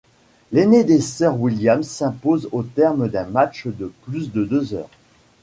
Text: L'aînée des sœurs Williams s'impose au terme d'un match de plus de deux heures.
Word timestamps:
L'aînée 0.51 0.83
des 0.83 0.99
sœurs 0.99 1.39
Williams 1.39 1.87
s'impose 1.87 2.49
au 2.53 2.63
terme 2.63 3.07
d'un 3.07 3.25
match 3.27 3.67
de 3.67 3.93
plus 4.07 4.31
de 4.31 4.43
deux 4.43 4.73
heures. 4.73 4.89